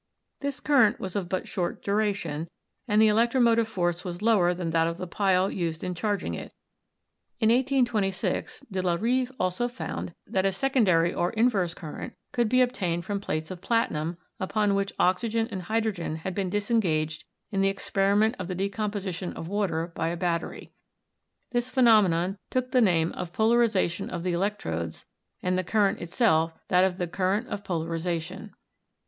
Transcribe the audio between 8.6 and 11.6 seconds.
De la Rive also found that a secondary ELECTRO CHEMISTRY